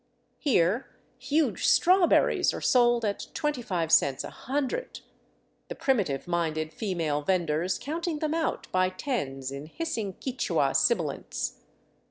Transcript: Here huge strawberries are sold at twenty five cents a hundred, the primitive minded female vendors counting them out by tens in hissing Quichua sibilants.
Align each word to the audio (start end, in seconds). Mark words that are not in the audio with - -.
Here 0.39 0.87
huge 1.19 1.67
strawberries 1.67 2.55
are 2.55 2.59
sold 2.59 3.05
at 3.05 3.27
twenty 3.35 3.61
five 3.61 3.91
cents 3.91 4.23
a 4.23 4.31
hundred, 4.31 5.01
the 5.67 5.75
primitive 5.75 6.27
minded 6.27 6.73
female 6.73 7.21
vendors 7.21 7.77
counting 7.77 8.17
them 8.17 8.33
out 8.33 8.65
by 8.71 8.89
tens 8.89 9.51
in 9.51 9.67
hissing 9.67 10.13
Quichua 10.13 10.73
sibilants. 10.75 11.61